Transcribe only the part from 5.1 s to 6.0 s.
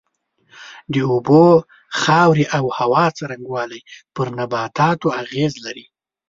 اغېز لري.